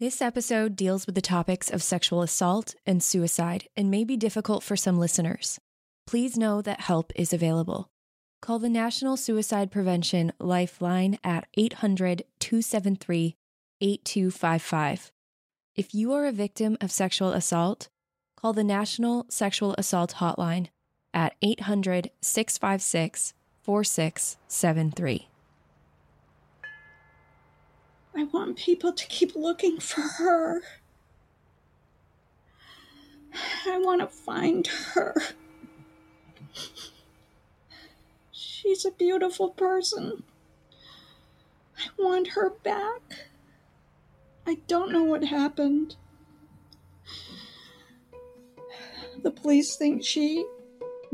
[0.00, 4.62] This episode deals with the topics of sexual assault and suicide and may be difficult
[4.62, 5.58] for some listeners.
[6.06, 7.88] Please know that help is available.
[8.40, 13.34] Call the National Suicide Prevention Lifeline at 800 273
[13.80, 15.10] 8255.
[15.74, 17.88] If you are a victim of sexual assault,
[18.36, 20.68] call the National Sexual Assault Hotline
[21.12, 23.34] at 800 656
[23.64, 25.28] 4673.
[28.18, 30.62] I want people to keep looking for her.
[33.64, 35.14] I want to find her.
[38.32, 40.24] She's a beautiful person.
[41.78, 43.02] I want her back.
[44.44, 45.94] I don't know what happened.
[49.22, 50.44] The police think she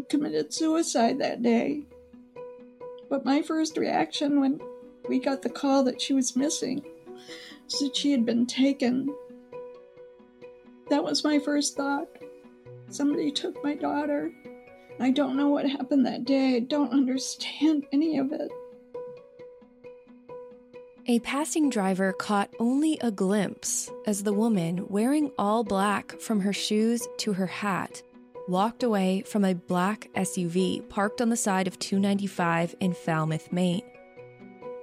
[0.08, 1.82] committed suicide that day.
[3.10, 4.58] But my first reaction when
[5.06, 6.82] we got the call that she was missing
[7.80, 9.14] that she had been taken.
[10.90, 12.08] That was my first thought.
[12.88, 14.30] Somebody took my daughter.
[15.00, 16.56] I don't know what happened that day.
[16.56, 18.50] I don't understand any of it.
[21.06, 26.52] A passing driver caught only a glimpse as the woman, wearing all black from her
[26.52, 28.02] shoes to her hat,
[28.48, 33.82] walked away from a black SUV parked on the side of 295 in Falmouth, Maine.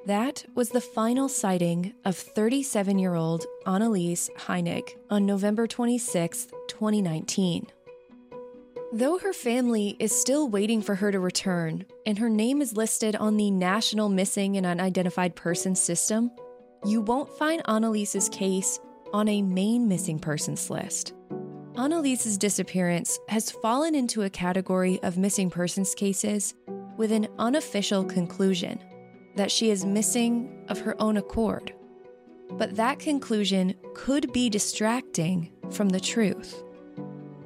[0.07, 7.67] That was the final sighting of 37 year old Anneliese Heinig on November 26, 2019.
[8.93, 13.15] Though her family is still waiting for her to return, and her name is listed
[13.15, 16.31] on the National Missing and Unidentified Persons System,
[16.83, 18.79] you won't find Anneliese's case
[19.13, 21.13] on a Maine missing persons list.
[21.75, 26.55] Anneliese's disappearance has fallen into a category of missing persons cases
[26.97, 28.79] with an unofficial conclusion
[29.35, 31.73] that she is missing of her own accord.
[32.51, 36.63] But that conclusion could be distracting from the truth.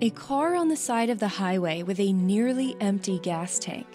[0.02, 3.88] A car on the side of the highway with a nearly empty gas tank,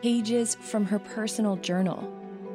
[0.00, 2.10] pages from her personal journal,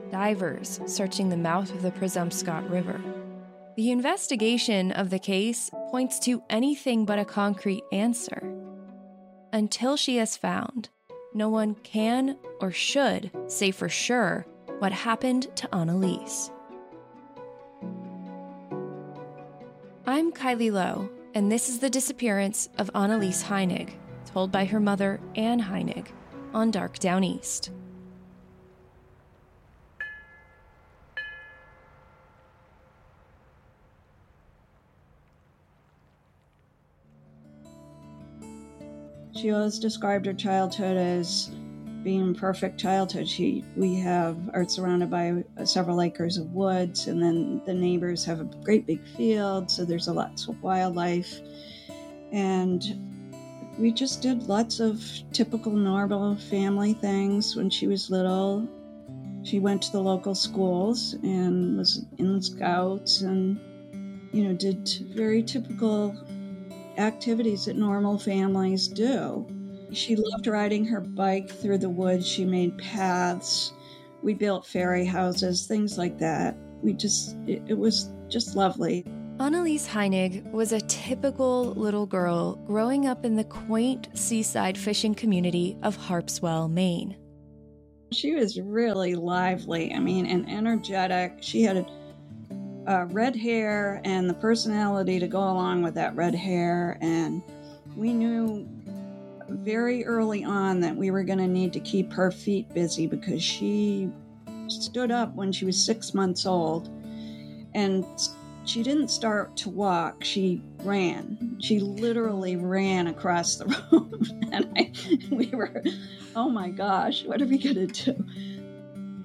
[0.10, 3.02] divers searching the mouth of the Presumpscot River.
[3.76, 8.52] The investigation of the case points to anything but a concrete answer.
[9.52, 10.90] Until she is found,
[11.34, 14.46] no one can or should say for sure
[14.84, 16.52] what happened to Anneliese.
[20.06, 23.92] I'm Kylie Low, and this is the disappearance of Anneliese Heinig,
[24.26, 26.08] told by her mother, Anne Heinig,
[26.54, 27.72] on Dark Down East.
[39.34, 41.52] She always described her childhood as
[42.04, 43.28] being perfect childhood.
[43.28, 48.26] She, we have are surrounded by uh, several acres of woods, and then the neighbors
[48.26, 51.40] have a great big field, so there's a lots of wildlife,
[52.32, 52.84] and
[53.78, 58.68] we just did lots of typical normal family things when she was little.
[59.44, 63.60] She went to the local schools and was in scouts and
[64.32, 66.16] you know did very typical
[66.98, 69.46] activities that normal families do.
[69.94, 72.28] She loved riding her bike through the woods.
[72.28, 73.74] She made paths.
[74.24, 76.58] We built fairy houses, things like that.
[76.82, 79.06] We just, it, it was just lovely.
[79.38, 85.78] Anneliese Heinig was a typical little girl growing up in the quaint seaside fishing community
[85.84, 87.16] of Harpswell, Maine.
[88.12, 91.38] She was really lively, I mean, and energetic.
[91.42, 91.90] She had
[92.88, 96.98] uh, red hair and the personality to go along with that red hair.
[97.02, 97.42] And
[97.96, 98.68] we knew
[99.50, 103.44] very early on that we were going to need to keep her feet busy because
[103.44, 104.10] she
[104.68, 106.90] stood up when she was six months old.
[107.74, 108.06] And
[108.66, 111.58] she didn't start to walk she ran.
[111.60, 114.22] She literally ran across the room.
[114.52, 114.92] And I,
[115.30, 115.84] we were
[116.36, 118.26] oh my gosh what are we going to do?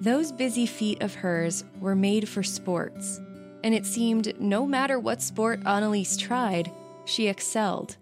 [0.01, 3.19] Those busy feet of hers were made for sports.
[3.63, 6.71] And it seemed no matter what sport Anneliese tried
[7.05, 7.97] she excelled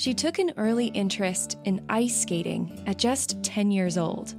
[0.00, 4.34] she took an early interest in ice skating at just 10 years old.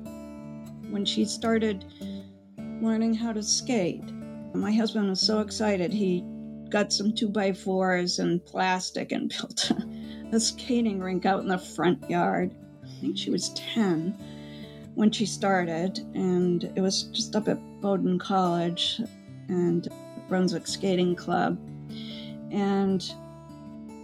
[0.89, 1.85] When she started
[2.81, 4.01] learning how to skate,
[4.55, 5.93] my husband was so excited.
[5.93, 6.25] He
[6.71, 11.47] got some two by fours and plastic and built a, a skating rink out in
[11.47, 12.55] the front yard.
[12.83, 14.17] I think she was 10
[14.95, 18.99] when she started, and it was just up at Bowdoin College
[19.47, 19.87] and
[20.27, 21.59] Brunswick Skating Club.
[22.49, 23.13] And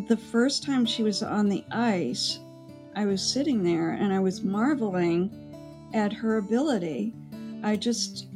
[0.05, 2.39] the first time she was on the ice,
[2.95, 5.31] I was sitting there and I was marveling
[5.93, 7.13] at her ability.
[7.63, 8.27] I just,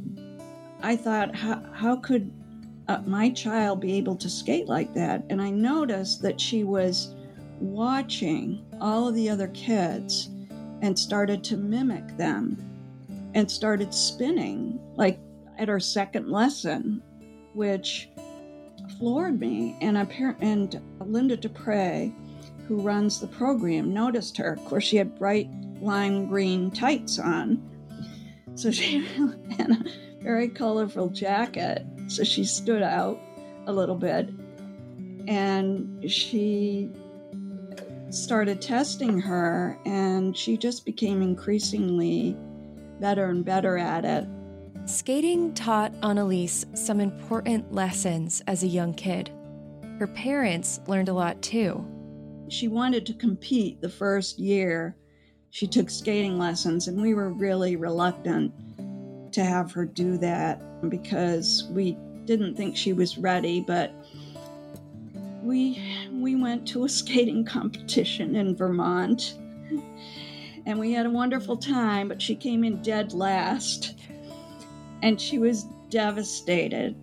[0.81, 2.31] I thought, how, how could
[2.88, 5.24] uh, my child be able to skate like that?
[5.30, 7.16] And I noticed that she was
[7.60, 10.30] watching all of the other kids
[10.81, 12.57] and started to mimic them
[13.34, 15.19] and started spinning like
[15.57, 17.02] at our second lesson,
[17.54, 18.10] which
[18.98, 19.78] floored me.
[19.82, 19.98] And,
[20.42, 22.12] and Linda Dupre,
[22.68, 24.54] who runs the program, noticed her.
[24.54, 25.50] Of course, she had bright
[25.82, 27.62] lime green tights on.
[28.56, 29.06] So she
[29.58, 29.86] had a
[30.22, 31.86] very colorful jacket.
[32.08, 33.20] So she stood out
[33.68, 34.30] a little bit.
[35.28, 36.92] And she
[38.10, 42.36] started testing her, and she just became increasingly
[43.00, 44.28] better and better at it.
[44.86, 49.30] Skating taught Anneliese some important lessons as a young kid.
[50.00, 51.86] Her parents learned a lot too.
[52.50, 54.95] She wanted to compete the first year
[55.51, 58.54] she took skating lessons, and we were really reluctant
[59.33, 63.94] to have her do that because we didn't think she was ready, but
[65.44, 65.81] we
[66.12, 69.36] we went to a skating competition in Vermont
[70.66, 73.95] and we had a wonderful time, but she came in dead last
[75.01, 76.95] and she was devastated.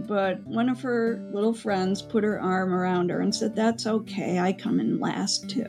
[0.00, 4.38] But one of her little friends put her arm around her and said, That's okay,
[4.38, 5.66] I come in last too.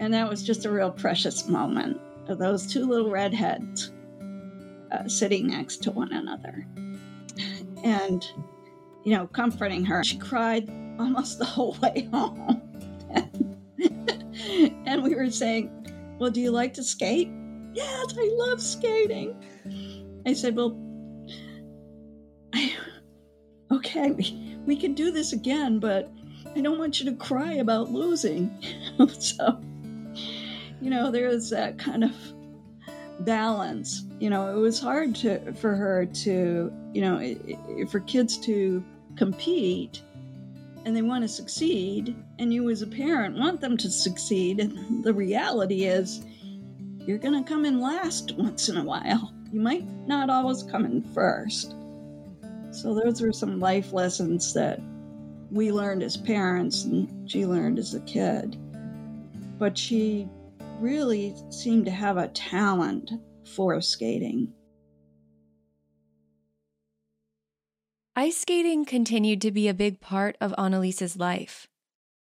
[0.00, 3.92] And that was just a real precious moment of those two little redheads
[4.90, 6.66] uh, sitting next to one another.
[7.84, 8.26] And,
[9.04, 10.02] you know, comforting her.
[10.02, 10.68] She cried
[10.98, 12.60] almost the whole way home.
[14.86, 15.70] and we were saying,
[16.18, 17.30] Well, do you like to skate?
[17.74, 19.36] Yes, I love skating.
[20.26, 20.78] I said, Well,
[22.54, 22.72] I,
[23.70, 26.10] okay, we, we can do this again, but
[26.54, 28.50] I don't want you to cry about losing.
[29.18, 29.60] so,
[30.80, 32.12] you know, there's that kind of
[33.20, 34.04] balance.
[34.18, 38.84] You know, it was hard to for her to, you know, for kids to
[39.16, 40.02] compete
[40.84, 44.60] and they want to succeed, and you as a parent want them to succeed.
[44.60, 46.24] And the reality is,
[46.98, 49.33] you're going to come in last once in a while.
[49.54, 51.76] You might not always come in first.
[52.72, 54.80] So, those were some life lessons that
[55.48, 58.56] we learned as parents and she learned as a kid.
[59.56, 60.28] But she
[60.80, 63.12] really seemed to have a talent
[63.44, 64.52] for skating.
[68.16, 71.68] Ice skating continued to be a big part of Anneliese's life.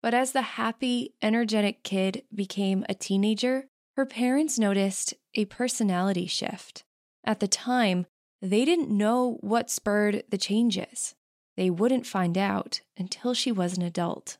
[0.01, 6.85] But as the happy, energetic kid became a teenager, her parents noticed a personality shift.
[7.29, 8.07] At the time,
[8.41, 11.13] they didn't know what spurred the changes.
[11.57, 14.39] They wouldn't find out until she was an adult.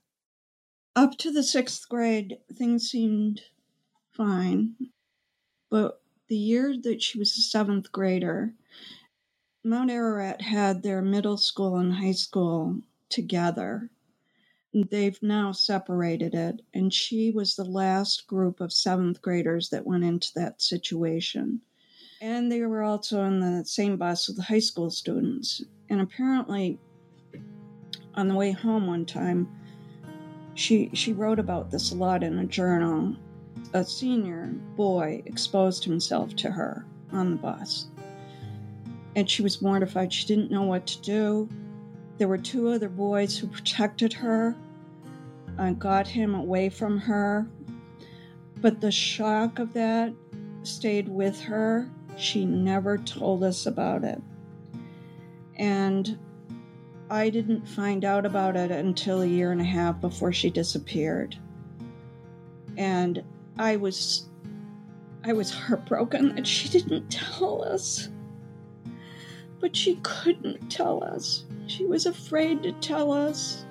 [0.95, 3.44] Up to the sixth grade, things seemed
[4.09, 4.74] fine.
[5.69, 8.56] But the year that she was a seventh grader,
[9.63, 13.91] Mount Ararat had their middle school and high school together.
[14.74, 20.06] They've now separated it, and she was the last group of seventh graders that went
[20.06, 21.62] into that situation.
[22.21, 25.63] And they were also on the same bus with the high school students.
[25.89, 26.80] And apparently,
[28.16, 29.48] on the way home one time,
[30.56, 33.16] she she wrote about this a lot in a journal.
[33.74, 37.88] A senior boy exposed himself to her on the bus
[39.15, 40.13] and she was mortified.
[40.13, 41.50] She didn't know what to do.
[42.18, 44.56] There were two other boys who protected her
[45.58, 47.48] and got him away from her.
[48.58, 50.13] But the shock of that
[50.63, 51.89] stayed with her.
[52.19, 54.21] She never told us about it.
[55.55, 56.19] And
[57.09, 61.38] I didn't find out about it until a year and a half before she disappeared.
[62.77, 63.23] And
[63.57, 64.27] I was
[65.23, 68.09] I was heartbroken that she didn't tell us.
[69.61, 71.45] But she couldn't tell us.
[71.67, 73.65] She was afraid to tell us.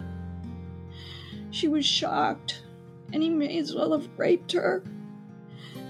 [1.51, 2.63] She was shocked,
[3.13, 4.83] and he may as well have raped her.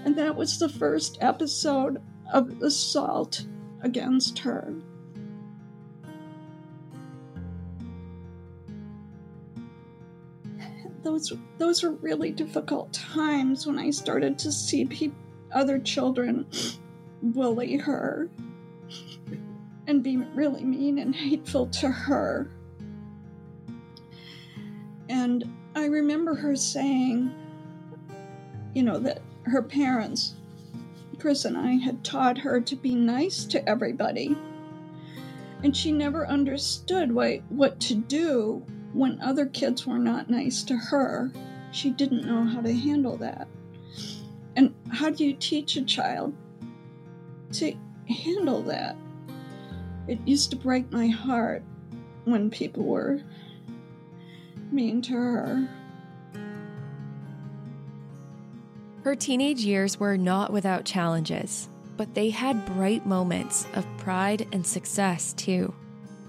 [0.05, 2.01] And that was the first episode
[2.33, 3.45] of assault
[3.81, 4.73] against her.
[11.01, 15.11] Those those were really difficult times when I started to see pe-
[15.51, 16.45] other children
[17.21, 18.29] bully her
[19.87, 22.51] and be really mean and hateful to her.
[25.09, 27.33] And I remember her saying,
[28.75, 30.35] you know, that her parents,
[31.19, 34.37] Chris and I, had taught her to be nice to everybody.
[35.63, 40.75] And she never understood what, what to do when other kids were not nice to
[40.75, 41.31] her.
[41.71, 43.47] She didn't know how to handle that.
[44.55, 46.33] And how do you teach a child
[47.53, 47.73] to
[48.07, 48.95] handle that?
[50.07, 51.63] It used to break my heart
[52.23, 53.21] when people were
[54.71, 55.69] mean to her.
[59.03, 64.65] Her teenage years were not without challenges, but they had bright moments of pride and
[64.65, 65.73] success too.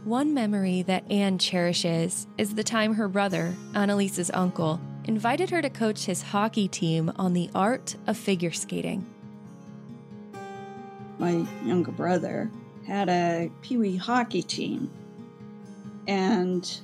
[0.04, 5.68] One memory that Anne cherishes is the time her brother, Anneliese's uncle, invited her to
[5.68, 9.04] coach his hockey team on the art of figure skating.
[11.18, 12.50] My younger brother
[12.86, 14.90] had a Pee Wee hockey team,
[16.06, 16.80] and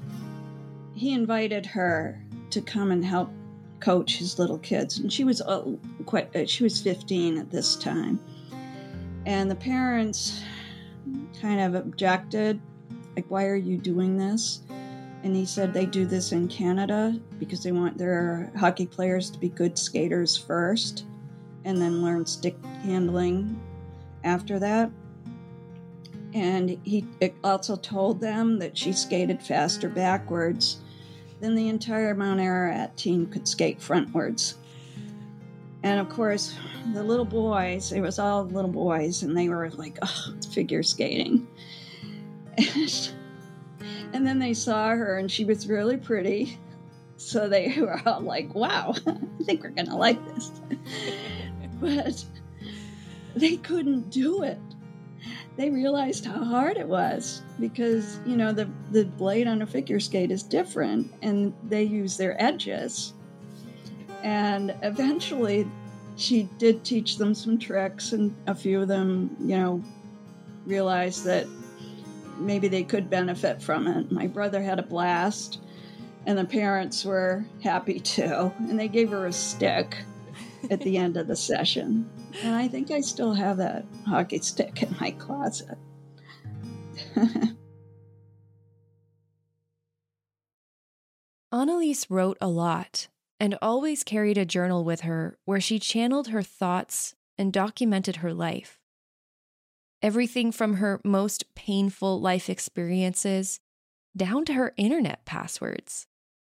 [0.95, 3.31] he invited her to come and help
[3.87, 4.99] coach his little kids.
[4.99, 5.63] And she was uh,
[6.07, 8.19] quite, uh, she was 15 at this time.
[9.27, 10.43] And the parents
[11.41, 12.61] kind of objected
[13.15, 14.63] like, why are you doing this?
[15.23, 19.39] And he said they do this in Canada because they want their hockey players to
[19.39, 21.05] be good skaters first
[21.65, 23.61] and then learn stick handling
[24.25, 24.91] after that.
[26.35, 27.07] And he
[27.45, 30.79] also told them that she skated faster backwards
[31.41, 34.55] than the entire Mount Ararat team could skate frontwards.
[35.83, 36.55] And of course,
[36.95, 40.83] the little boys, it was all little boys, and they were like, oh, it's figure
[40.83, 41.47] skating.
[44.13, 46.59] and then they saw her, and she was really pretty.
[47.17, 50.51] So they were all like, wow, I think we're going to like this.
[51.81, 52.25] but
[53.35, 54.59] they couldn't do it.
[55.57, 60.01] They realized how hard it was because, you know, the, the blade on a figure
[60.01, 63.15] skate is different and they use their edges.
[64.23, 65.67] And eventually
[66.17, 69.83] she did teach them some tricks, and a few of them, you know,
[70.65, 71.47] realized that
[72.39, 74.11] maybe they could benefit from it.
[74.11, 75.61] My brother had a blast,
[76.25, 78.53] and the parents were happy too.
[78.59, 79.99] And they gave her a stick
[80.71, 82.09] at the end of the session.
[82.43, 85.79] And I think I still have that hockey stick in my closet.
[91.53, 93.09] Anneliese wrote a lot
[93.41, 98.35] and always carried a journal with her where she channeled her thoughts and documented her
[98.35, 98.79] life.
[100.03, 103.61] Everything from her most painful life experiences
[104.17, 106.07] down to her internet passwords.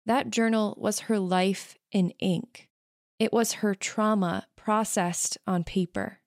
[0.06, 2.68] That journal was her life in ink.
[3.18, 6.20] It was her trauma processed on paper.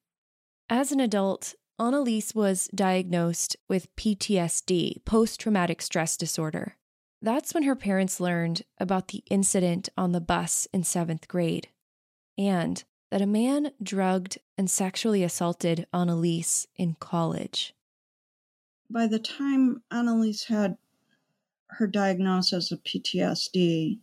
[0.70, 6.76] As an adult, Anneliese was diagnosed with PTSD, post traumatic stress disorder.
[7.20, 11.68] That's when her parents learned about the incident on the bus in seventh grade
[12.38, 17.74] and that a man drugged and sexually assaulted Anneliese in college.
[18.90, 20.78] By the time Anneliese had
[21.70, 23.98] her diagnosis of PTSD,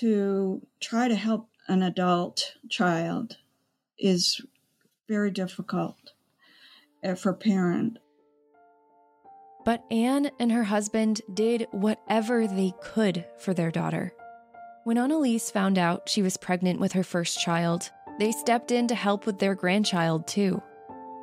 [0.00, 3.38] to try to help an adult child
[3.98, 4.40] is
[5.08, 5.96] very difficult
[7.02, 7.98] eh, for a parent
[9.64, 14.12] but Anne and her husband did whatever they could for their daughter.
[14.84, 18.94] When Anneliese found out she was pregnant with her first child, they stepped in to
[18.94, 20.62] help with their grandchild too.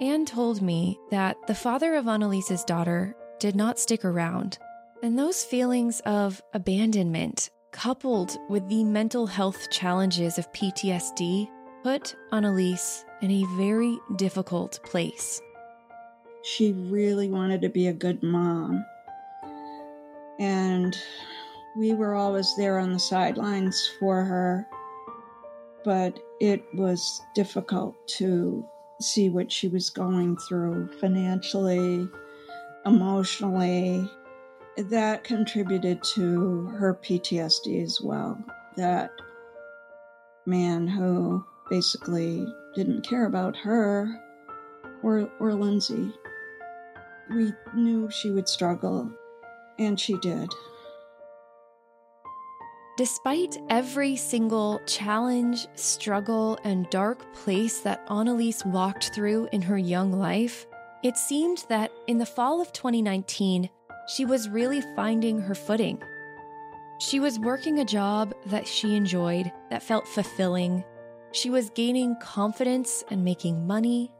[0.01, 4.57] Anne told me that the father of Anneliese's daughter did not stick around,
[5.03, 11.49] and those feelings of abandonment, coupled with the mental health challenges of PTSD,
[11.83, 15.41] put Anneliese in a very difficult place
[16.41, 18.85] she really wanted to be a good mom.
[20.39, 20.97] And
[21.77, 24.67] we were always there on the sidelines for her,
[25.83, 28.65] but it was difficult to
[28.99, 32.07] see what she was going through financially,
[32.85, 34.09] emotionally.
[34.77, 38.37] That contributed to her PTSD as well.
[38.77, 39.11] That
[40.45, 44.07] man who basically didn't care about her
[45.03, 46.13] or, or Lindsay
[47.33, 49.09] we knew she would struggle,
[49.79, 50.49] and she did.
[52.97, 60.11] Despite every single challenge, struggle, and dark place that Anneliese walked through in her young
[60.11, 60.67] life,
[61.03, 63.69] it seemed that in the fall of 2019,
[64.07, 66.01] she was really finding her footing.
[66.99, 70.83] She was working a job that she enjoyed, that felt fulfilling.
[71.31, 74.11] She was gaining confidence and making money.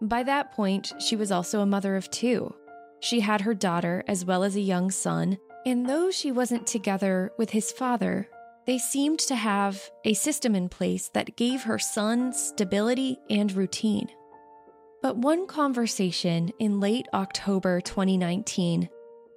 [0.00, 2.54] By that point, she was also a mother of two.
[3.00, 7.32] She had her daughter as well as a young son, and though she wasn't together
[7.38, 8.28] with his father,
[8.66, 14.08] they seemed to have a system in place that gave her son stability and routine.
[15.02, 18.88] But one conversation in late October 2019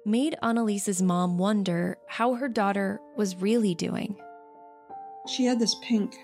[0.04, 4.16] made Anneliese's mom wonder how her daughter was really doing.
[5.26, 6.14] She had this pink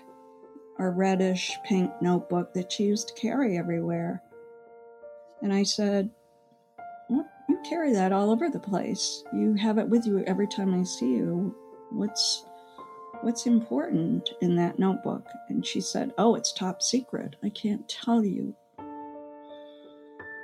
[0.79, 4.23] or reddish pink notebook that she used to carry everywhere.
[5.41, 6.09] And I said,
[7.09, 7.25] What?
[7.49, 9.25] You carry that all over the place.
[9.33, 11.53] You have it with you every time I see you.
[11.91, 12.45] What's
[13.23, 15.27] what's important in that notebook?
[15.49, 17.35] And she said, Oh, it's top secret.
[17.43, 18.55] I can't tell you.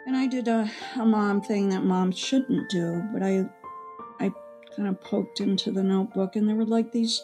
[0.09, 3.45] And I did a, a mom thing that moms shouldn't do, but I
[4.19, 4.31] I
[4.75, 7.23] kind of poked into the notebook and there were like these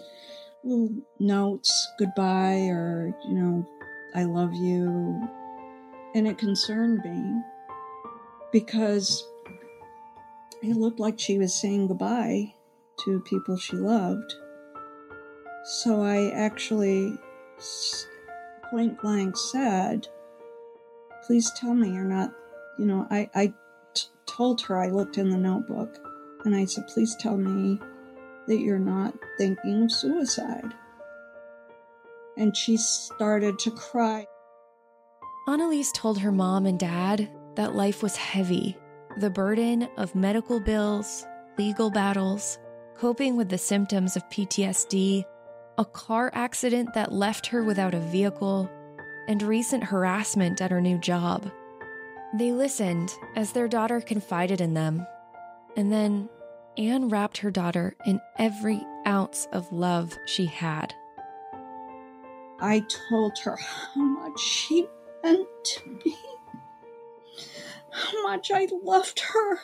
[0.63, 3.68] little notes, goodbye or, you know,
[4.13, 5.27] I love you.
[6.13, 7.42] And it concerned me
[8.51, 9.27] because
[10.62, 12.54] it looked like she was saying goodbye
[13.04, 14.32] to people she loved.
[15.82, 17.18] So I actually
[18.70, 20.08] point blank said,
[21.25, 22.32] Please tell me you're not,
[22.77, 23.53] you know, I, I
[23.94, 25.98] t- told her I looked in the notebook
[26.44, 27.79] and I said, Please tell me
[28.48, 30.74] that you're not thinking of suicide.
[32.38, 34.27] And she started to cry.
[35.48, 38.77] Anneliese told her mom and dad that life was heavy.
[39.17, 41.25] The burden of medical bills,
[41.58, 42.58] legal battles,
[42.98, 45.24] coping with the symptoms of PTSD,
[45.77, 48.70] a car accident that left her without a vehicle,
[49.27, 51.50] and recent harassment at her new job.
[52.38, 55.08] They listened as their daughter confided in them.
[55.77, 56.27] And then
[56.77, 60.94] Anne wrapped her daughter in every ounce of love she had.
[62.60, 64.86] I told her how much she
[65.24, 66.18] meant to me,
[67.92, 69.60] how much I loved her,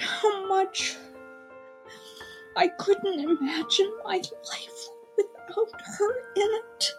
[0.00, 0.96] how much
[2.56, 6.92] I couldn't imagine my life without her in it.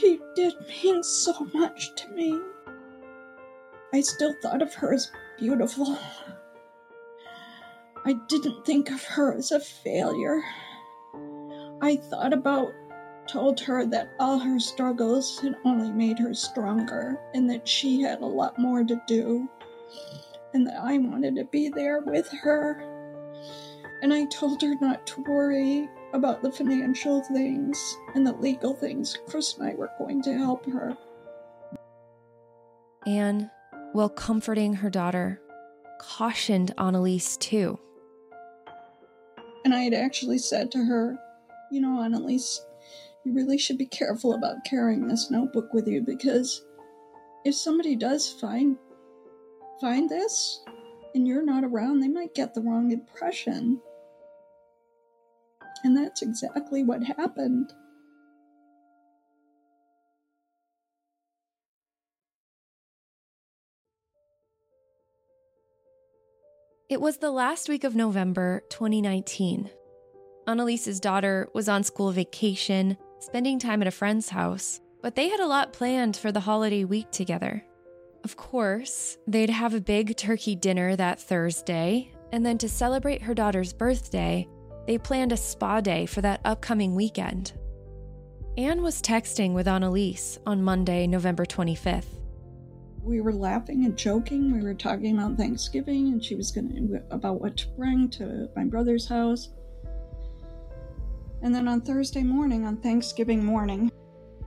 [0.00, 2.40] She did mean so much to me.
[3.92, 5.98] I still thought of her as beautiful.
[8.06, 10.42] I didn't think of her as a failure.
[11.82, 12.72] I thought about,
[13.28, 18.22] told her that all her struggles had only made her stronger and that she had
[18.22, 19.46] a lot more to do
[20.54, 22.80] and that I wanted to be there with her.
[24.00, 29.16] And I told her not to worry about the financial things and the legal things.
[29.28, 30.96] Chris and I were going to help her.
[33.06, 33.50] Anne,
[33.92, 35.40] while comforting her daughter,
[36.00, 37.78] cautioned Anneliese too.
[39.64, 41.16] And I had actually said to her,
[41.70, 42.58] You know, Anneliese,
[43.24, 46.64] you really should be careful about carrying this notebook with you because
[47.44, 48.76] if somebody does find
[49.80, 50.62] find this
[51.14, 53.80] and you're not around, they might get the wrong impression.
[55.82, 57.72] And that's exactly what happened.
[66.90, 69.70] It was the last week of November 2019.
[70.48, 75.38] Anneliese's daughter was on school vacation, spending time at a friend's house, but they had
[75.38, 77.64] a lot planned for the holiday week together.
[78.24, 83.34] Of course, they'd have a big turkey dinner that Thursday, and then to celebrate her
[83.34, 84.48] daughter's birthday,
[84.86, 87.52] they planned a spa day for that upcoming weekend.
[88.56, 92.20] Anne was texting with Anneliese on Monday, November 25th.
[93.02, 94.52] We were laughing and joking.
[94.52, 98.48] We were talking about Thanksgiving, and she was going to, about what to bring to
[98.54, 99.50] my brother's house.
[101.42, 103.90] And then on Thursday morning, on Thanksgiving morning,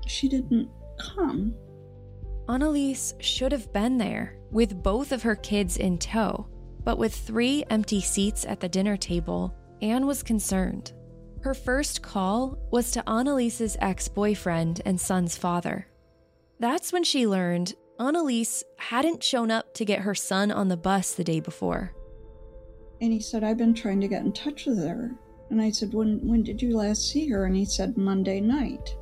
[0.05, 0.69] she didn't
[0.99, 1.55] come.
[2.47, 6.47] Anneliese should have been there with both of her kids in tow,
[6.83, 10.93] but with three empty seats at the dinner table, Anne was concerned.
[11.41, 15.87] Her first call was to Anneliese's ex boyfriend and son's father.
[16.59, 21.13] That's when she learned Anneliese hadn't shown up to get her son on the bus
[21.13, 21.93] the day before.
[23.01, 25.11] And he said, I've been trying to get in touch with her.
[25.49, 27.45] And I said, when, when did you last see her?
[27.45, 28.95] And he said, Monday night.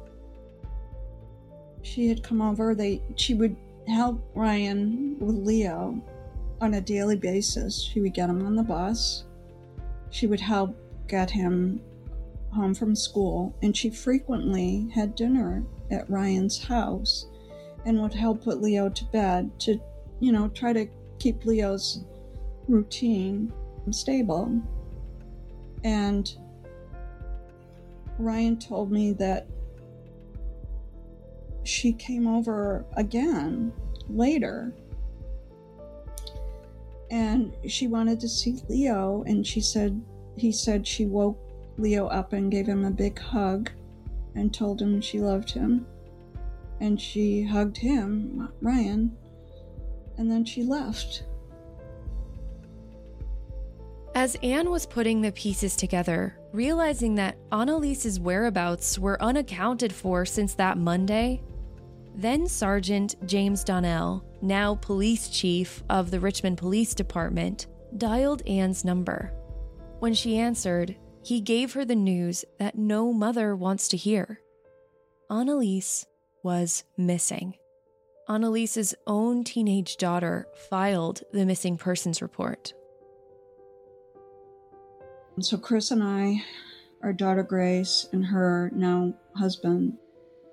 [1.84, 2.76] She had come over.
[2.76, 3.56] They she would
[3.88, 6.02] help Ryan with Leo
[6.60, 7.82] on a daily basis.
[7.82, 9.26] She would get him on the bus.
[10.12, 11.82] She would help get him
[12.52, 17.28] home from school, and she frequently had dinner at Ryan's house
[17.86, 19.80] and would help put Leo to bed to,
[20.20, 22.04] you know, try to keep Leo's
[22.68, 23.52] routine
[23.90, 24.62] stable.
[25.84, 26.32] And
[28.20, 29.48] Ryan told me that
[31.64, 33.72] she came over again
[34.10, 34.74] later
[37.12, 40.02] and she wanted to see Leo and she said
[40.38, 41.38] he said she woke
[41.78, 43.70] Leo up and gave him a big hug
[44.34, 45.86] and told him she loved him.
[46.80, 49.16] And she hugged him Ryan
[50.18, 51.26] and then she left.
[54.16, 60.54] As Anne was putting the pieces together, realizing that Anneliese's whereabouts were unaccounted for since
[60.56, 61.42] that Monday,
[62.16, 69.34] then Sergeant James Donnell now police chief of the Richmond Police Department, dialed Anne's number.
[70.00, 74.42] When she answered, he gave her the news that no mother wants to hear.
[75.30, 76.06] Anneliese
[76.44, 77.56] was missing.
[78.28, 82.74] Anneliese's own teenage daughter filed the missing persons report.
[85.40, 86.44] So Chris and I,
[87.04, 89.98] our daughter Grace, and her now husband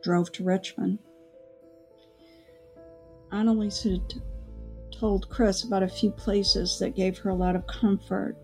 [0.02, 0.98] drove to Richmond.
[3.32, 4.22] Anneliese had
[4.98, 8.36] told Chris about a few places that gave her a lot of comfort.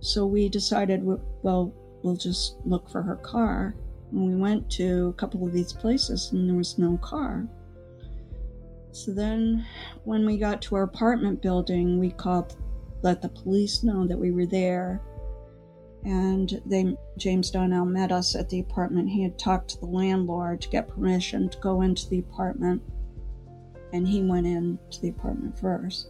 [0.00, 3.74] So we decided, well, we'll just look for her car.
[4.12, 7.46] And we went to a couple of these places and there was no car.
[8.92, 9.64] So then,
[10.02, 12.56] when we got to our apartment building, we called,
[13.02, 15.00] let the police know that we were there.
[16.04, 19.08] And they, James Donnell met us at the apartment.
[19.08, 22.82] He had talked to the landlord to get permission to go into the apartment
[23.92, 26.08] and he went into the apartment first.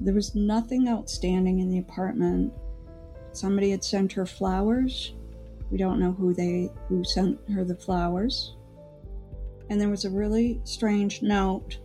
[0.00, 2.52] There was nothing outstanding in the apartment.
[3.32, 5.14] Somebody had sent her flowers.
[5.70, 8.56] We don't know who they who sent her the flowers.
[9.70, 11.78] And there was a really strange note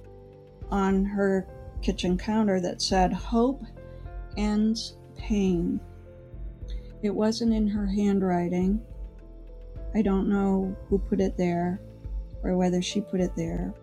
[0.69, 1.47] on her
[1.81, 3.63] kitchen counter that said hope
[4.37, 5.79] ends pain.
[7.01, 8.81] It wasn't in her handwriting.
[9.95, 11.79] I don't know who put it there
[12.43, 13.73] or whether she put it there.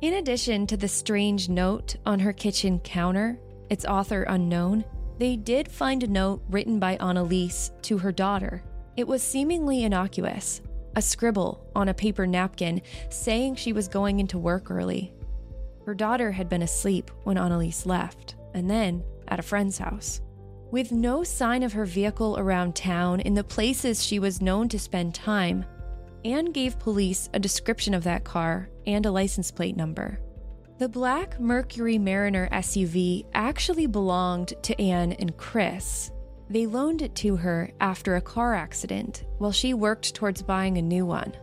[0.00, 4.84] In addition to the strange note on her kitchen counter, its author unknown,
[5.18, 8.62] they did find a note written by Anneliese to her daughter.
[8.96, 10.60] It was seemingly innocuous
[10.94, 12.80] a scribble on a paper napkin
[13.10, 15.12] saying she was going into work early.
[15.84, 20.20] Her daughter had been asleep when Anneliese left, and then at a friend's house.
[20.70, 24.78] With no sign of her vehicle around town in the places she was known to
[24.78, 25.64] spend time,
[26.24, 30.18] Anne gave police a description of that car and a license plate number.
[30.78, 36.10] The black Mercury Mariner SUV actually belonged to Anne and Chris.
[36.48, 40.82] They loaned it to her after a car accident while she worked towards buying a
[40.82, 41.36] new one.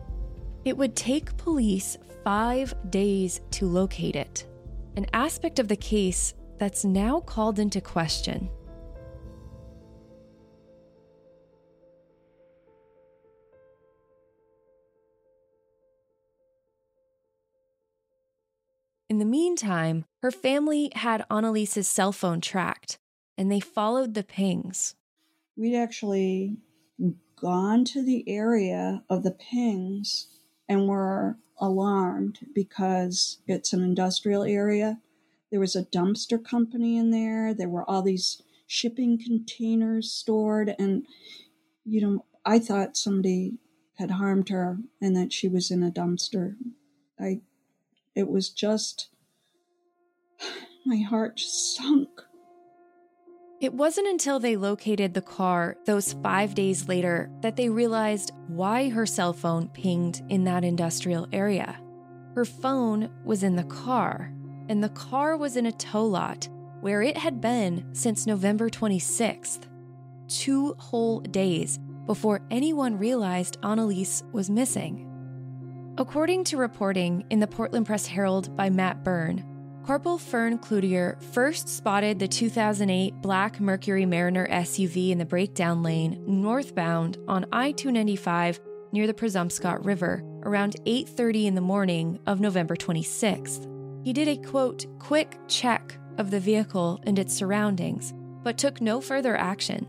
[0.64, 4.46] It would take police five days to locate it,
[4.96, 8.50] an aspect of the case that's now called into question.
[19.08, 22.98] In the meantime, her family had Anneliese's cell phone tracked,
[23.38, 24.96] and they followed the pings.
[25.56, 26.56] We'd actually
[27.40, 30.26] gone to the area of the pings
[30.68, 34.98] and were alarmed because it's an industrial area.
[35.50, 37.54] There was a dumpster company in there.
[37.54, 40.74] There were all these shipping containers stored.
[40.78, 41.06] And,
[41.84, 43.58] you know, I thought somebody
[43.94, 46.56] had harmed her and that she was in a dumpster.
[47.18, 47.40] I
[48.16, 49.10] it was just,
[50.86, 52.08] my heart just sunk.
[53.60, 58.90] It wasn't until they located the car those five days later that they realized why
[58.90, 61.78] her cell phone pinged in that industrial area.
[62.34, 64.32] Her phone was in the car,
[64.68, 66.48] and the car was in a tow lot
[66.80, 69.62] where it had been since November 26th,
[70.28, 75.05] two whole days before anyone realized Anneliese was missing.
[75.98, 79.42] According to reporting in the Portland Press Herald by Matt Byrne,
[79.86, 86.22] Corporal Fern Cloutier first spotted the 2008 black Mercury Mariner SUV in the breakdown lane
[86.26, 88.58] northbound on I-295
[88.92, 93.66] near the Presumpscot River around 8:30 in the morning of November 26th.
[94.04, 99.00] He did a quote quick check of the vehicle and its surroundings, but took no
[99.00, 99.86] further action.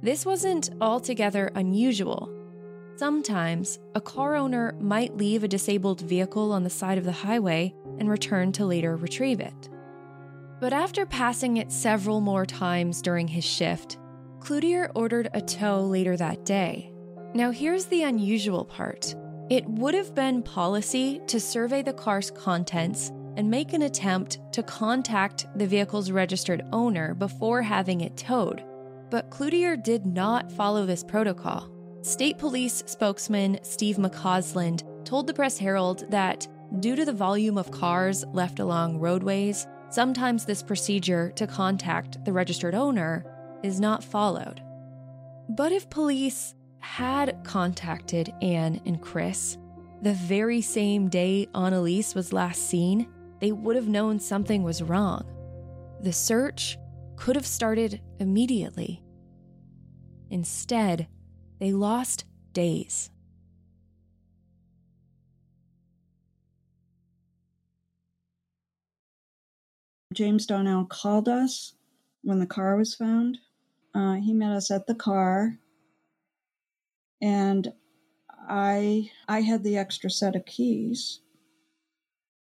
[0.00, 2.30] This wasn't altogether unusual
[3.00, 7.74] Sometimes, a car owner might leave a disabled vehicle on the side of the highway
[7.98, 9.70] and return to later retrieve it.
[10.60, 13.96] But after passing it several more times during his shift,
[14.40, 16.92] Cloutier ordered a tow later that day.
[17.32, 19.16] Now, here's the unusual part
[19.48, 24.62] it would have been policy to survey the car's contents and make an attempt to
[24.62, 28.62] contact the vehicle's registered owner before having it towed.
[29.08, 31.79] But Cloutier did not follow this protocol.
[32.02, 36.48] State Police spokesman Steve McCausland told the Press Herald that
[36.80, 42.32] due to the volume of cars left along roadways, sometimes this procedure to contact the
[42.32, 43.26] registered owner
[43.62, 44.62] is not followed.
[45.50, 49.58] But if police had contacted Anne and Chris
[50.00, 53.08] the very same day Anneliese was last seen,
[53.40, 55.26] they would have known something was wrong.
[56.00, 56.78] The search
[57.16, 59.02] could have started immediately.
[60.30, 61.06] Instead,
[61.60, 63.10] they lost days.
[70.12, 71.74] James Donnell called us
[72.22, 73.38] when the car was found.
[73.94, 75.58] Uh, he met us at the car,
[77.22, 77.72] and
[78.48, 81.20] I I had the extra set of keys,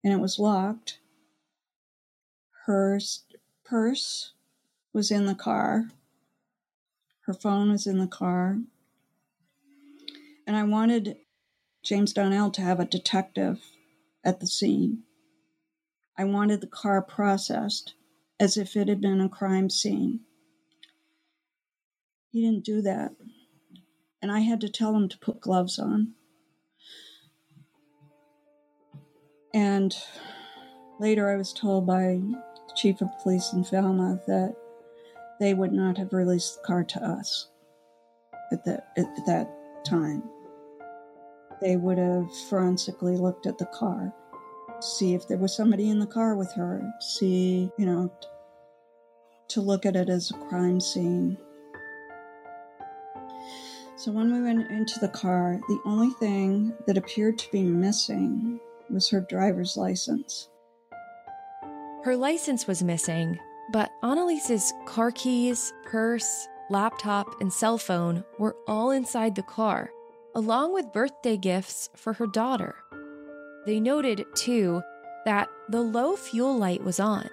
[0.03, 0.99] and it was locked.
[2.65, 2.99] Her
[3.63, 4.33] purse
[4.93, 5.89] was in the car.
[7.25, 8.57] Her phone was in the car.
[10.49, 11.15] And I wanted
[11.83, 13.61] James Donnell to have a detective
[14.25, 15.03] at the scene.
[16.17, 17.93] I wanted the car processed
[18.39, 20.21] as if it had been a crime scene.
[22.31, 23.11] He didn't do that.
[24.23, 26.13] And I had to tell him to put gloves on.
[29.53, 29.95] And
[30.99, 34.55] later I was told by the chief of police in Falmouth that
[35.39, 37.51] they would not have released the car to us
[38.51, 39.47] at that, at that
[39.85, 40.23] time.
[41.61, 44.13] They would have forensically looked at the car,
[44.79, 48.11] see if there was somebody in the car with her, see, you know,
[49.49, 51.37] to look at it as a crime scene.
[53.97, 58.61] So when we went into the car, the only thing that appeared to be missing
[58.89, 60.47] was her driver's license.
[62.03, 63.37] Her license was missing,
[63.73, 69.91] but Anneliese's car keys, purse, laptop, and cell phone were all inside the car,
[70.35, 72.75] along with birthday gifts for her daughter.
[73.65, 74.81] They noted, too,
[75.25, 77.29] that the low fuel light was on.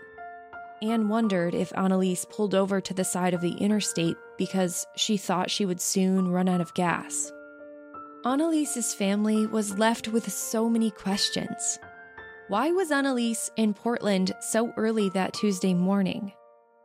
[0.83, 5.51] Anne wondered if Anneliese pulled over to the side of the interstate because she thought
[5.51, 7.33] she would soon run out of gas.
[8.25, 11.79] Anneliese's family was left with so many questions.
[12.49, 16.33] Why was Anneliese in Portland so early that Tuesday morning?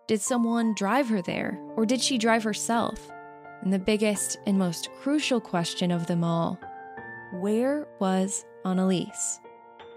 [0.08, 3.00] Did someone drive her there, or did she drive herself?
[3.62, 6.60] And the biggest and most crucial question of them all
[7.40, 9.40] where was Anneliese?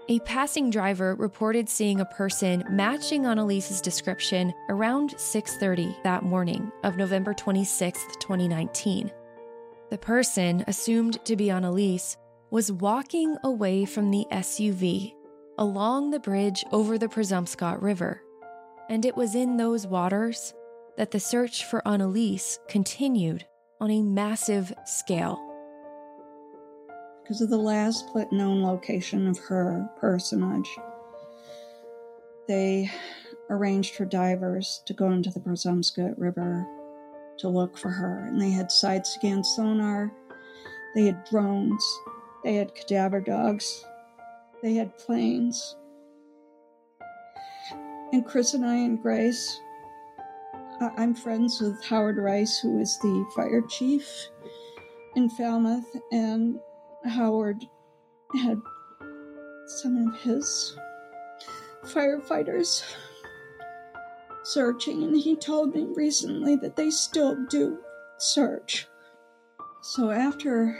[0.07, 6.95] A passing driver reported seeing a person matching Anneliese's description around 6:30 that morning of
[6.95, 9.11] November 26, 2019.
[9.89, 12.17] The person, assumed to be Anneliese,
[12.51, 15.15] was walking away from the SUV
[15.57, 18.21] along the bridge over the Presumpscot River.
[18.89, 20.53] And it was in those waters
[20.97, 23.45] that the search for Anneliese continued
[23.79, 25.41] on a massive scale.
[27.21, 30.69] Because of the last known location of her personage,
[32.47, 32.89] they
[33.49, 36.65] arranged for divers to go into the Presumpscot River
[37.39, 38.25] to look for her.
[38.27, 40.11] And they had side scan sonar,
[40.93, 41.83] they had drones,
[42.43, 43.83] they had cadaver dogs,
[44.61, 45.75] they had planes.
[48.13, 49.59] And Chris and I and Grace,
[50.81, 54.05] Uh, I'm friends with Howard Rice, who is the fire chief
[55.15, 56.59] in Falmouth, and
[57.05, 57.63] Howard
[58.35, 58.59] had
[59.67, 60.77] some of his
[61.85, 62.83] firefighters
[64.43, 67.79] searching, and he told me recently that they still do
[68.17, 68.85] search.
[69.81, 70.77] So after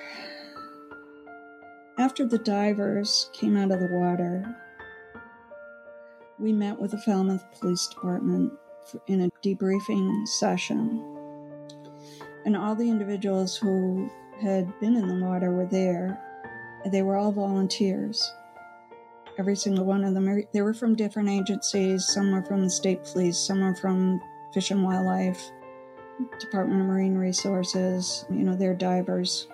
[1.97, 4.57] after the divers came out of the water,
[6.37, 8.51] we met with the Falmouth Police Department
[9.07, 11.03] in a debriefing session.
[12.45, 14.09] And all the individuals who
[14.41, 16.21] had been in the water were there.
[16.91, 18.31] They were all volunteers.
[19.37, 20.43] Every single one of them.
[20.53, 22.05] They were from different agencies.
[22.07, 24.21] Some were from the state police, some were from
[24.53, 25.51] Fish and Wildlife,
[26.39, 28.25] Department of Marine Resources.
[28.29, 29.47] You know, they're divers.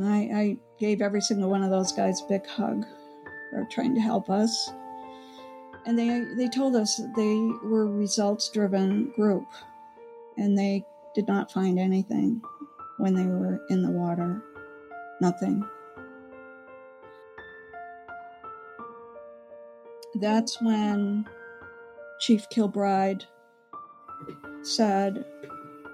[0.00, 2.84] I, I gave every single one of those guys a big hug
[3.50, 4.70] for trying to help us.
[5.88, 9.46] And they, they told us they were results driven group
[10.36, 12.42] and they did not find anything
[12.98, 14.42] when they were in the water.
[15.22, 15.66] Nothing.
[20.16, 21.26] That's when
[22.20, 23.24] Chief Kilbride
[24.60, 25.24] said,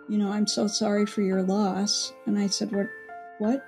[0.08, 2.12] You know, I'm so sorry for your loss.
[2.26, 2.88] And I said, What?
[3.38, 3.64] What?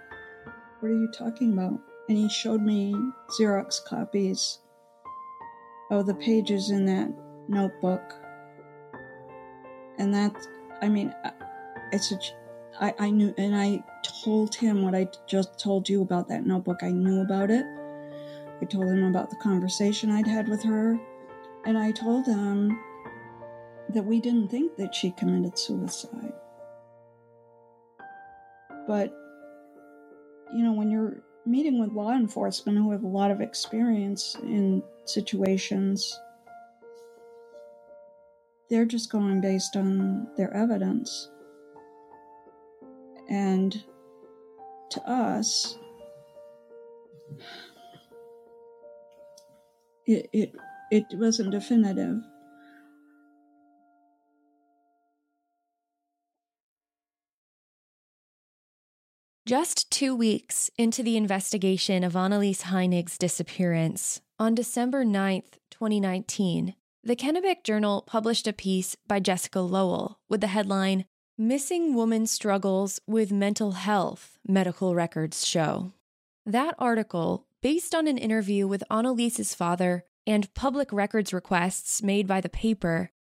[0.81, 1.79] What are you talking about?
[2.09, 2.97] And he showed me
[3.39, 4.59] Xerox copies
[5.91, 7.13] of the pages in that
[7.49, 8.15] notebook.
[9.99, 10.35] And that,
[10.83, 11.31] I mean, uh,
[11.93, 12.19] it's a,
[12.81, 13.83] I, I knew, and I
[14.25, 16.83] told him what I just told you about that notebook.
[16.83, 17.65] I knew about it.
[18.61, 20.99] I told him about the conversation I'd had with her.
[21.65, 22.79] And I told him
[23.91, 26.33] that we didn't think that she committed suicide.
[28.87, 29.13] But
[30.55, 34.83] you know, when you're meeting with law enforcement who have a lot of experience in
[35.05, 36.19] situations,
[38.71, 41.31] they're just going based on their evidence.
[43.29, 43.83] And
[44.91, 45.79] to us,
[50.07, 50.53] it, it
[50.91, 52.19] it wasn't definitive.
[59.47, 67.15] Just two weeks into the investigation of Anneliese Heinig's disappearance, on December 9th, 2019, the
[67.15, 71.05] Kennebec Journal published a piece by Jessica Lowell with the headline
[71.39, 75.93] Missing Woman Struggles with Mental Health, Medical Records Show.
[76.45, 82.41] That article, based on an interview with Anneliese's father and public records requests made by
[82.41, 83.13] the paper,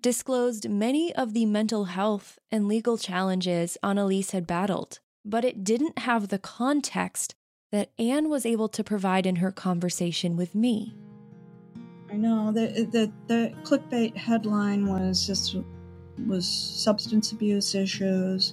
[0.00, 6.00] disclosed many of the mental health and legal challenges Anneliese had battled but it didn't
[6.00, 7.34] have the context
[7.70, 10.94] that Anne was able to provide in her conversation with me.
[12.10, 15.56] I know the the, the clickbait headline was this
[16.26, 18.52] was substance abuse issues,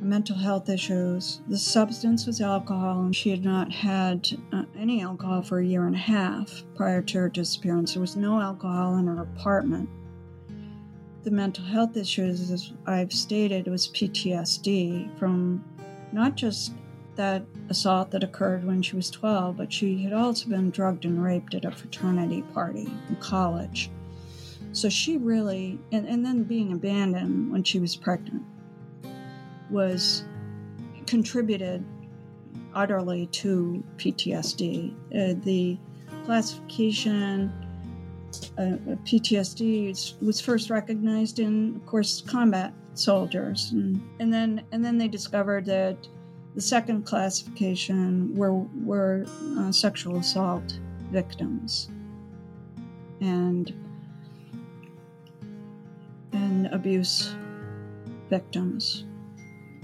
[0.00, 1.42] mental health issues.
[1.48, 5.86] The substance was alcohol, and she had not had uh, any alcohol for a year
[5.86, 7.92] and a half prior to her disappearance.
[7.92, 9.90] There was no alcohol in her apartment
[11.22, 15.64] the mental health issues, as I've stated, was PTSD from
[16.12, 16.72] not just
[17.14, 21.22] that assault that occurred when she was 12, but she had also been drugged and
[21.22, 23.90] raped at a fraternity party in college.
[24.72, 28.42] So she really, and, and then being abandoned when she was pregnant,
[29.70, 30.24] was
[31.06, 31.84] contributed
[32.74, 34.94] utterly to PTSD.
[35.14, 35.76] Uh, the
[36.24, 37.52] classification
[38.58, 44.98] uh, PTSD was first recognized in, of course, combat soldiers, and, and then and then
[44.98, 45.96] they discovered that
[46.54, 49.24] the second classification were were
[49.58, 50.78] uh, sexual assault
[51.10, 51.88] victims,
[53.20, 53.74] and
[56.32, 57.34] and abuse
[58.28, 59.04] victims.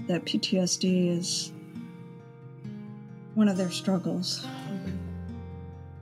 [0.07, 1.51] That PTSD is
[3.35, 4.45] one of their struggles.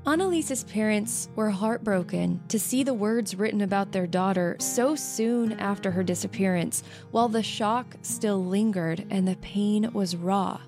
[0.07, 5.91] Anneliese's parents were heartbroken to see the words written about their daughter so soon after
[5.91, 10.61] her disappearance, while the shock still lingered and the pain was raw.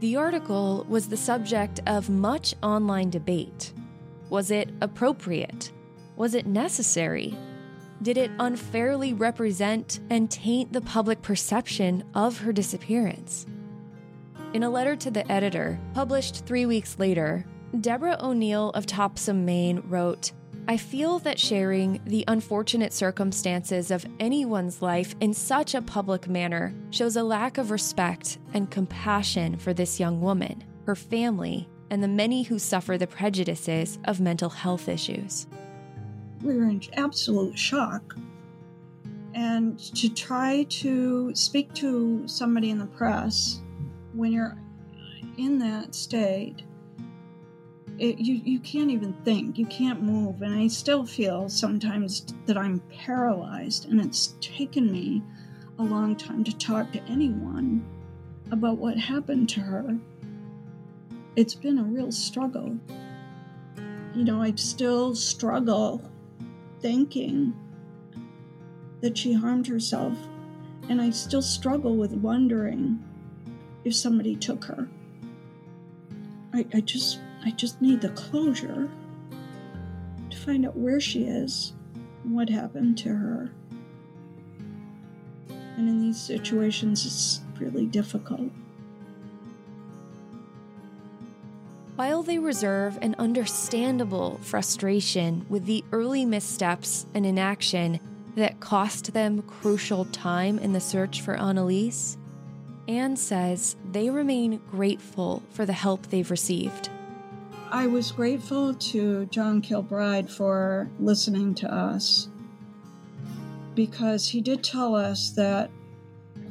[0.00, 3.72] The article was the subject of much online debate.
[4.28, 5.72] Was it appropriate?
[6.16, 7.34] Was it necessary?
[8.02, 13.46] Did it unfairly represent and taint the public perception of her disappearance?
[14.52, 17.46] In a letter to the editor, published three weeks later,
[17.80, 20.32] Deborah O'Neill of Topsham, Maine wrote,
[20.66, 26.74] I feel that sharing the unfortunate circumstances of anyone's life in such a public manner
[26.90, 32.08] shows a lack of respect and compassion for this young woman, her family, and the
[32.08, 35.46] many who suffer the prejudices of mental health issues.
[36.42, 38.16] We were in absolute shock.
[39.34, 43.60] And to try to speak to somebody in the press
[44.14, 44.56] when you're
[45.36, 46.62] in that state
[47.98, 49.58] it, you you can't even think.
[49.58, 50.42] You can't move.
[50.42, 55.22] And i still feel sometimes that i'm paralyzed and it's taken me
[55.78, 57.84] a long time to talk to anyone
[58.50, 59.98] about what happened to her.
[61.36, 62.76] It's been a real struggle.
[64.14, 66.02] You know i still struggle
[66.80, 67.54] thinking
[69.00, 70.16] that she harmed herself
[70.88, 73.02] and i still struggle with wondering
[73.84, 74.88] if somebody took her.
[76.52, 78.88] I, I just I just need the closure
[80.30, 81.72] to find out where she is
[82.24, 83.50] and what happened to her.
[85.76, 88.50] And in these situations, it's really difficult.
[91.94, 97.98] While they reserve an understandable frustration with the early missteps and inaction
[98.36, 102.16] that cost them crucial time in the search for Anneliese,
[102.86, 106.88] Anne says they remain grateful for the help they've received.
[107.70, 112.28] I was grateful to John Kilbride for listening to us
[113.74, 115.70] because he did tell us that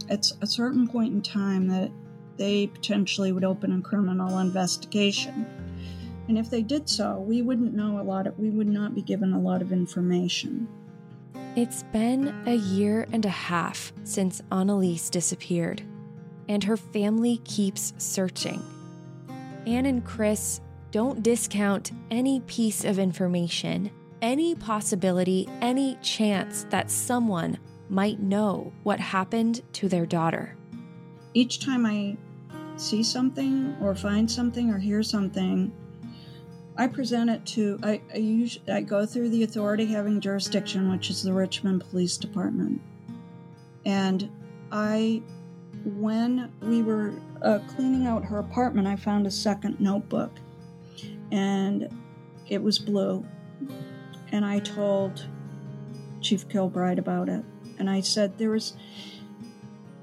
[0.10, 1.90] at a certain point in time that
[2.38, 5.48] they potentially would open a criminal investigation.
[6.28, 9.02] And if they did so, we wouldn't know a lot of, we would not be
[9.02, 10.68] given a lot of information.
[11.56, 15.82] It's been a year and a half since Anneliese disappeared,
[16.48, 18.64] and her family keeps searching.
[19.66, 20.62] Anne and Chris
[20.92, 27.58] don't discount any piece of information, any possibility, any chance that someone
[27.90, 30.56] might know what happened to their daughter.
[31.34, 32.18] Each time I
[32.78, 35.72] see something or find something or hear something,
[36.78, 41.10] I present it to I, I usually I go through the authority having jurisdiction, which
[41.10, 42.82] is the Richmond Police Department,
[43.86, 44.30] and
[44.72, 45.24] I
[45.84, 50.32] when we were uh, cleaning out her apartment, I found a second notebook
[51.32, 51.90] and
[52.48, 53.26] it was blue.
[54.32, 55.26] And I told
[56.22, 57.44] Chief Kilbride about it.
[57.80, 58.74] And I said, there was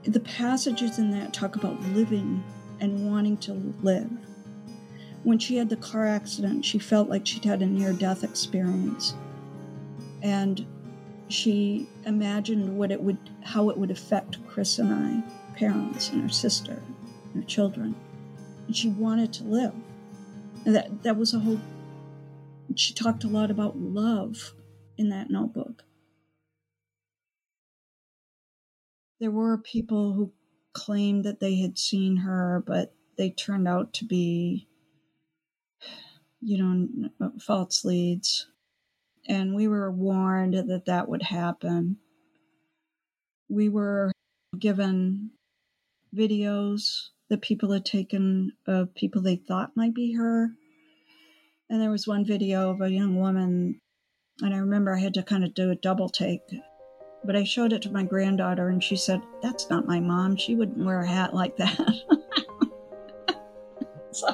[0.05, 2.43] the passages in that talk about living
[2.81, 3.53] and wanting to
[3.83, 4.11] live.
[5.23, 9.15] When she had the car accident, she felt like she'd had a near death experience.
[10.23, 10.67] And
[11.29, 16.29] she imagined what it would how it would affect Chris and I, parents and her
[16.29, 16.83] sister,
[17.33, 17.95] and her children.
[18.67, 19.73] And she wanted to live.
[20.65, 21.61] That that was a whole
[22.75, 24.55] she talked a lot about love
[24.97, 25.85] in that notebook.
[29.21, 30.33] There were people who
[30.73, 34.69] claimed that they had seen her, but they turned out to be,
[36.41, 38.49] you know, false leads.
[39.27, 41.99] And we were warned that that would happen.
[43.49, 44.11] We were
[44.59, 45.31] given
[46.15, 50.51] videos that people had taken of people they thought might be her.
[51.69, 53.81] And there was one video of a young woman,
[54.41, 56.41] and I remember I had to kind of do a double take
[57.25, 60.37] but I showed it to my granddaughter, and she said, That's not my mom.
[60.37, 61.79] She wouldn't wear a hat like that.
[64.11, 64.29] so,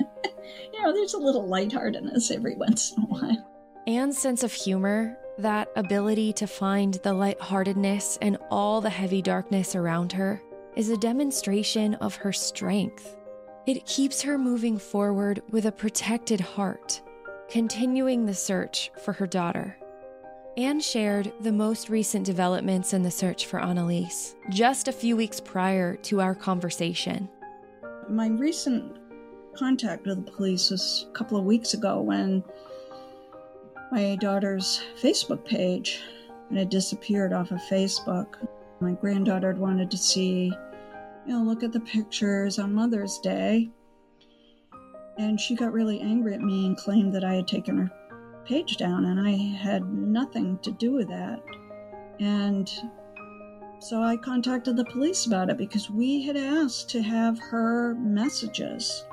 [0.72, 3.50] you know, there's a little lightheartedness every once in a while.
[3.86, 9.76] Anne's sense of humor, that ability to find the lightheartedness in all the heavy darkness
[9.76, 10.40] around her,
[10.76, 13.16] is a demonstration of her strength.
[13.66, 17.02] It keeps her moving forward with a protected heart,
[17.48, 19.76] continuing the search for her daughter.
[20.56, 25.40] Anne shared the most recent developments in the search for Anneliese just a few weeks
[25.40, 27.28] prior to our conversation.
[28.08, 28.96] My recent
[29.54, 32.44] contact with the police was a couple of weeks ago when
[33.92, 36.02] my daughter's Facebook page
[36.54, 38.46] had disappeared off of Facebook.
[38.80, 40.52] My granddaughter had wanted to see,
[41.26, 43.70] you know, look at the pictures on Mother's Day.
[45.18, 47.90] And she got really angry at me and claimed that I had taken her
[48.44, 51.42] page down, and I had nothing to do with that.
[52.20, 52.70] And
[53.80, 59.04] so I contacted the police about it because we had asked to have her messages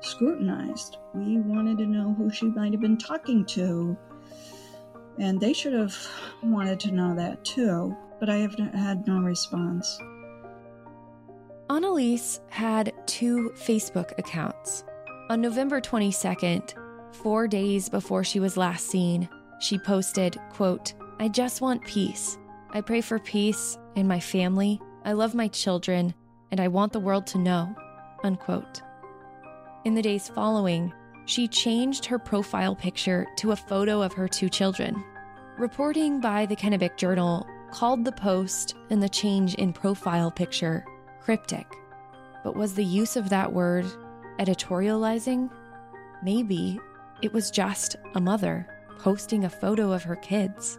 [0.00, 0.98] scrutinized.
[1.14, 3.96] We wanted to know who she might have been talking to.
[5.18, 5.96] And they should have
[6.42, 9.98] wanted to know that too, but I have had no response.
[11.68, 14.84] Anneliese had two Facebook accounts.
[15.30, 16.74] On November 22nd,
[17.22, 22.36] Four days before she was last seen, she posted, quote, I just want peace.
[22.70, 24.80] I pray for peace in my family.
[25.04, 26.14] I love my children,
[26.50, 27.74] and I want the world to know.
[28.22, 28.82] Unquote.
[29.84, 30.92] In the days following,
[31.24, 35.02] she changed her profile picture to a photo of her two children.
[35.58, 40.84] Reporting by the Kennebec Journal called the post and the change in profile picture
[41.26, 41.66] cryptic.
[42.44, 43.84] But was the use of that word
[44.38, 45.50] editorializing?
[46.22, 46.78] Maybe
[47.20, 48.68] it was just a mother
[49.00, 50.78] posting a photo of her kids.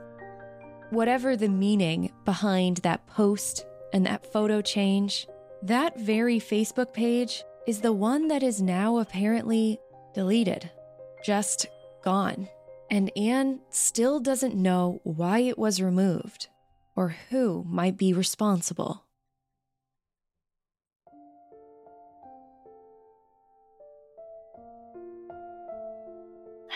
[0.89, 5.27] Whatever the meaning behind that post and that photo change,
[5.63, 9.81] that very Facebook page is the one that is now apparently
[10.13, 10.71] deleted,
[11.25, 11.67] just
[12.05, 12.47] gone.
[12.89, 16.47] And Anne still doesn't know why it was removed
[16.95, 19.03] or who might be responsible.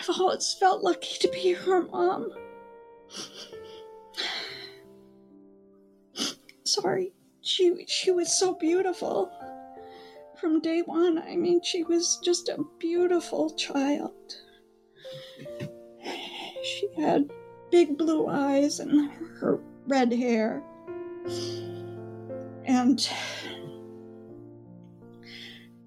[0.02, 2.32] I've always felt lucky to be her mom.
[6.64, 9.30] Sorry, she she was so beautiful
[10.40, 11.18] from day one.
[11.18, 14.12] I mean, she was just a beautiful child.
[16.64, 17.30] She had
[17.70, 20.64] big blue eyes and her red hair.
[22.64, 23.08] And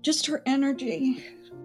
[0.02, 1.22] just her energy.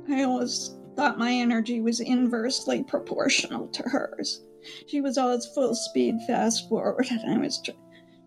[0.08, 4.42] I always thought my energy was inversely proportional to hers.
[4.86, 7.70] She was always full speed, fast forward, and I was tr-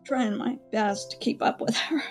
[0.03, 2.01] trying my best to keep up with her.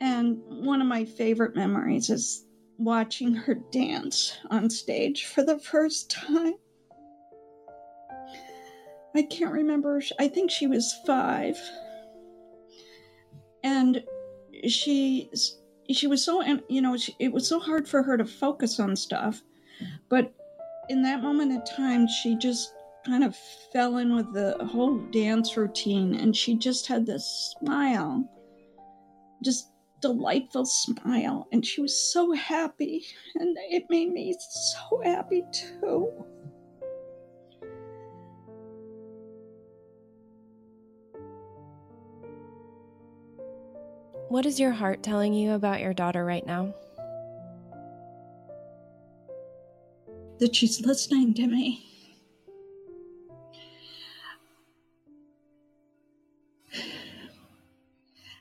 [0.00, 2.46] And one of my favorite memories is
[2.76, 6.54] watching her dance on stage for the first time.
[9.14, 11.56] I can't remember, I think she was five.
[13.62, 14.02] And
[14.66, 15.30] she
[15.90, 18.96] she was so you know she, it was so hard for her to focus on
[18.96, 19.42] stuff.
[20.08, 20.32] But
[20.88, 22.72] in that moment of time she just
[23.06, 23.36] kind of
[23.72, 28.24] fell in with the whole dance routine and she just had this smile
[29.42, 33.04] just delightful smile and she was so happy
[33.36, 36.10] and it made me so happy too
[44.34, 46.74] What is your heart telling you about your daughter right now?
[50.40, 51.86] that she's listening to me.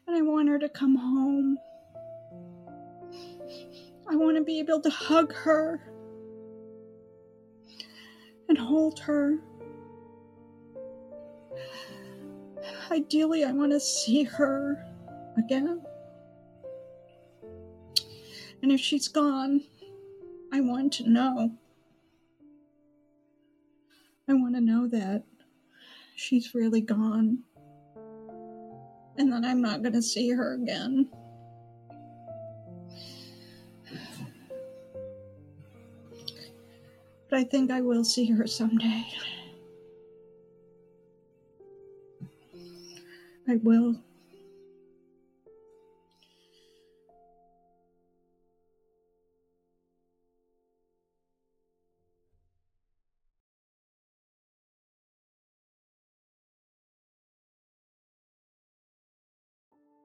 [0.08, 1.60] And I want her to come home.
[4.10, 5.80] I want to be able to hug her
[8.50, 9.38] and hold her.
[12.89, 14.84] Ideally, I want to see her
[15.38, 15.82] again.
[18.62, 19.62] And if she's gone,
[20.52, 21.52] I want to know.
[24.30, 25.24] I want to know that
[26.16, 27.40] she's really gone
[29.18, 31.10] and that I'm not going to see her again.
[37.30, 39.06] But I think I will see her someday.
[43.50, 43.96] I will.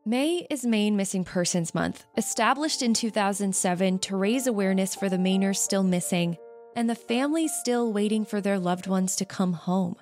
[0.09, 5.59] May is Maine Missing Persons Month, established in 2007 to raise awareness for the Mainers
[5.59, 6.39] still missing
[6.75, 9.97] and the families still waiting for their loved ones to come home.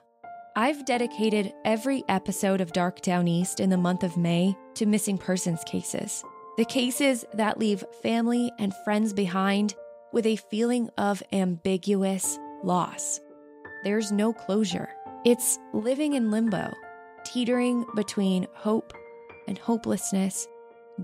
[0.55, 5.65] I've dedicated every episode of Dark Downeast in the month of May to missing persons
[5.65, 6.23] cases.
[6.57, 9.75] The cases that leave family and friends behind
[10.13, 13.19] with a feeling of ambiguous loss.
[13.83, 14.89] There's no closure.
[15.25, 16.73] It's living in limbo,
[17.25, 18.93] teetering between hope
[19.47, 20.47] and hopelessness,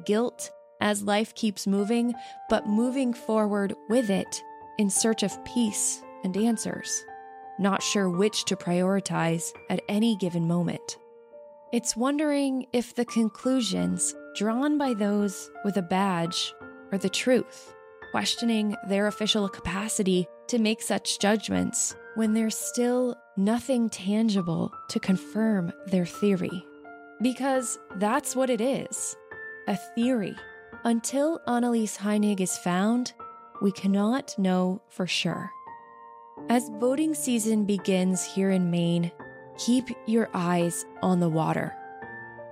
[0.05, 2.12] guilt as life keeps moving,
[2.49, 4.43] but moving forward with it
[4.78, 7.05] in search of peace and answers,
[7.59, 10.99] not sure which to prioritize at any given moment.
[11.72, 16.53] It's wondering if the conclusions drawn by those with a badge
[16.90, 17.74] are the truth,
[18.11, 25.72] questioning their official capacity to make such judgments when there's still nothing tangible to confirm
[25.86, 26.66] their theory.
[27.23, 29.16] Because that's what it is
[29.68, 30.37] a theory.
[30.85, 33.12] Until Anneliese Heinig is found,
[33.61, 35.51] we cannot know for sure.
[36.49, 39.12] As boating season begins here in Maine,
[39.57, 41.73] keep your eyes on the water.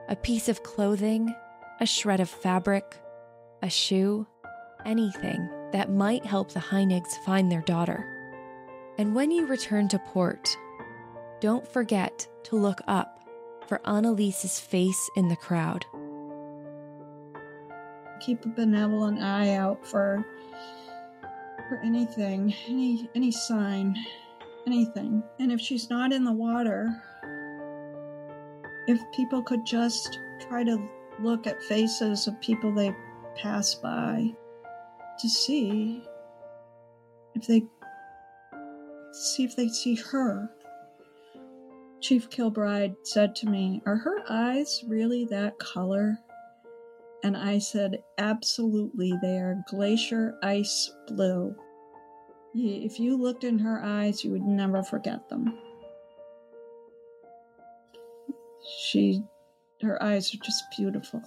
[0.08, 1.34] A piece of clothing,
[1.80, 2.84] a shred of fabric,
[3.62, 4.26] a shoe,
[4.86, 8.06] anything that might help the Heinigs find their daughter.
[8.98, 10.56] And when you return to port,
[11.40, 13.19] don't forget to look up
[13.70, 15.86] for Anneliese's face in the crowd.
[18.18, 20.26] Keep a benevolent eye out for
[21.68, 23.96] for anything, any any sign,
[24.66, 25.22] anything.
[25.38, 26.90] And if she's not in the water,
[28.88, 30.18] if people could just
[30.48, 30.76] try to
[31.20, 32.92] look at faces of people they
[33.36, 34.34] pass by
[35.20, 36.02] to see
[37.36, 37.62] if they
[39.12, 40.50] see if they see her
[42.00, 46.18] Chief Kilbride said to me, Are her eyes really that color?
[47.22, 51.54] And I said, Absolutely, they are glacier ice blue.
[52.54, 55.58] If you looked in her eyes, you would never forget them.
[58.78, 59.22] She,
[59.82, 61.22] her eyes are just beautiful.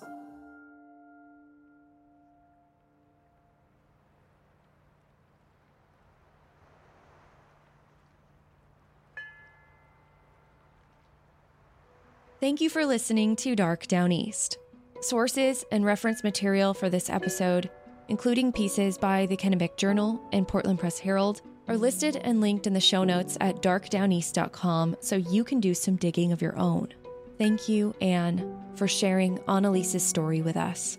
[12.44, 14.58] Thank you for listening to Dark Downeast.
[15.00, 17.70] Sources and reference material for this episode,
[18.10, 22.74] including pieces by the Kennebec Journal and Portland Press Herald, are listed and linked in
[22.74, 26.94] the show notes at darkdowneast.com so you can do some digging of your own.
[27.38, 30.98] Thank you, Anne, for sharing Anneliese's story with us.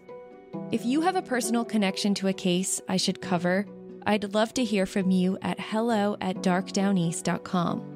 [0.73, 3.67] If you have a personal connection to a case I should cover,
[4.07, 7.91] I'd love to hear from you at hello at darkdowneast.com.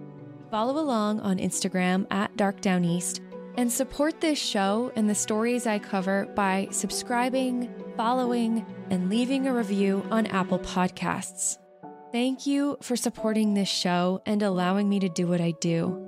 [0.50, 3.20] Follow along on Instagram at darkdowneast
[3.58, 9.52] and support this show and the stories I cover by subscribing, following, and leaving a
[9.52, 11.58] review on Apple Podcasts.
[12.12, 16.06] Thank you for supporting this show and allowing me to do what I do.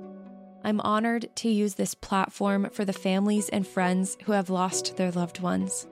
[0.63, 5.11] I'm honored to use this platform for the families and friends who have lost their
[5.11, 5.87] loved ones,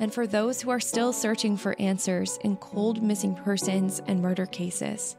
[0.00, 4.46] and for those who are still searching for answers in cold missing persons and murder
[4.46, 5.18] cases.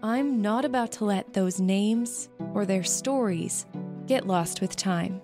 [0.00, 3.66] I'm not about to let those names or their stories
[4.06, 5.22] get lost with time.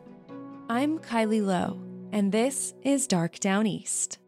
[0.70, 1.80] I'm Kylie Low,
[2.12, 4.19] and this is Dark Downeast.